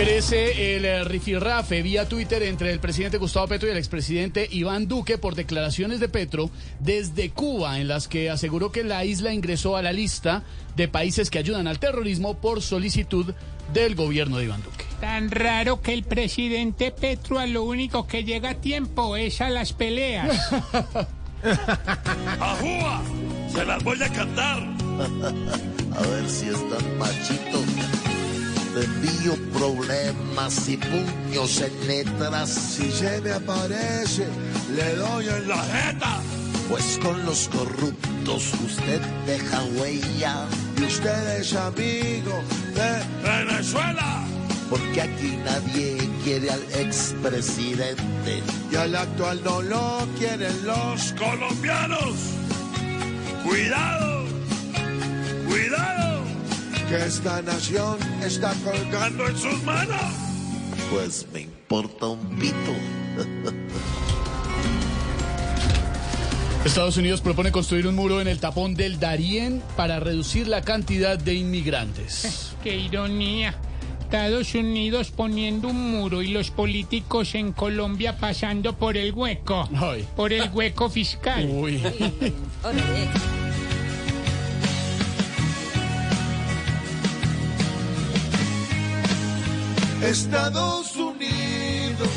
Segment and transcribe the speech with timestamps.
[0.00, 4.88] Crece el eh, rifirrafe vía Twitter entre el presidente Gustavo Petro y el expresidente Iván
[4.88, 9.76] Duque por declaraciones de Petro desde Cuba, en las que aseguró que la isla ingresó
[9.76, 10.42] a la lista
[10.74, 13.34] de países que ayudan al terrorismo por solicitud
[13.74, 14.86] del gobierno de Iván Duque.
[15.02, 19.50] Tan raro que el presidente Petro a lo único que llega a tiempo es a
[19.50, 20.50] las peleas.
[22.40, 23.02] ¡Ajúa!
[23.52, 24.62] ¡Se las voy a cantar!
[25.92, 28.09] A ver si están machitos.
[28.74, 32.50] Te envío problemas y puños en letras.
[32.50, 34.28] Si se me aparece,
[34.76, 36.20] le doy en la jeta.
[36.68, 40.46] Pues con los corruptos usted deja huella.
[40.78, 42.40] Y usted es amigo
[42.74, 44.24] de Venezuela.
[44.70, 48.42] Porque aquí nadie quiere al expresidente.
[48.70, 52.14] Y al actual no lo quieren los colombianos.
[53.44, 53.89] Cuidado,
[57.10, 60.00] esta nación está colgando en sus manos.
[60.92, 62.54] Pues me importa un pito.
[66.64, 71.18] Estados Unidos propone construir un muro en el tapón del Darién para reducir la cantidad
[71.18, 72.54] de inmigrantes.
[72.62, 73.56] Qué ironía.
[74.02, 79.68] Estados Unidos poniendo un muro y los políticos en Colombia pasando por el hueco.
[79.74, 80.06] Ay.
[80.14, 81.44] Por el hueco fiscal.
[81.44, 81.82] Uy.
[90.10, 92.08] Estados Unidos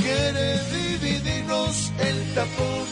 [0.00, 2.86] quiere dividirnos el tapón,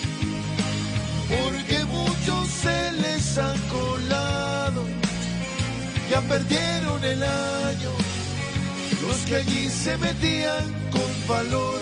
[1.27, 4.83] porque muchos se les han colado,
[6.11, 7.93] ya perdieron el año,
[9.09, 11.81] los que allí se metían con valor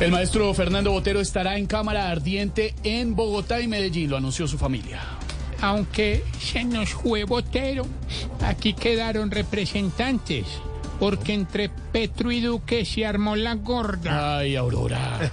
[0.00, 4.56] El maestro Fernando Botero estará en cámara ardiente en Bogotá y Medellín, lo anunció su
[4.56, 5.00] familia.
[5.60, 7.84] Aunque se nos fue Botero,
[8.44, 10.46] aquí quedaron representantes.
[11.00, 14.38] Porque entre Petro y Duque se armó la gorda.
[14.38, 15.32] Ay, Aurora.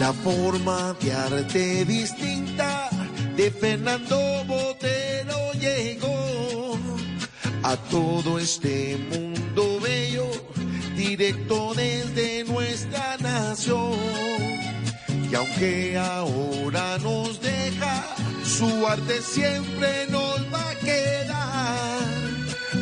[0.00, 2.91] La forma de arte distinta
[3.36, 6.78] de Fernando Botero llegó
[7.62, 10.26] a todo este mundo bello,
[10.96, 13.94] directo desde nuestra nación.
[15.30, 18.04] Y aunque ahora nos deja,
[18.44, 22.00] su arte siempre nos va a quedar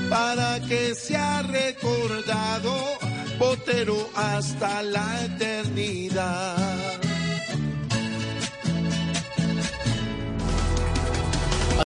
[0.08, 2.74] para que sea recordado
[3.38, 6.69] Botero hasta la eternidad.